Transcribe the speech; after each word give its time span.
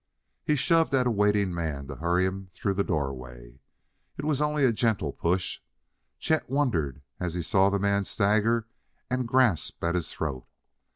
He 0.43 0.55
shoved 0.55 0.95
at 0.95 1.05
a 1.05 1.11
waiting 1.11 1.53
man 1.53 1.85
to 1.85 1.97
hurry 1.97 2.25
him 2.25 2.49
through 2.53 2.73
the 2.73 2.83
doorway. 2.83 3.59
It 4.17 4.25
was 4.25 4.41
only 4.41 4.65
a 4.65 4.73
gentle 4.73 5.13
push: 5.13 5.59
Chet 6.17 6.49
wondered 6.49 7.03
as 7.19 7.35
he 7.35 7.43
saw 7.43 7.69
the 7.69 7.77
man 7.77 8.03
stagger 8.05 8.65
and 9.11 9.27
grasp 9.27 9.83
at 9.83 9.93
his 9.93 10.11
throat. 10.11 10.47